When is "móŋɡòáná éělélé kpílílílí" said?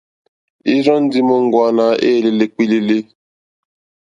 1.27-2.97